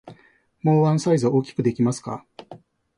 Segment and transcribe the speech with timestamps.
[0.63, 2.25] もうワンサイズ大きくできますか？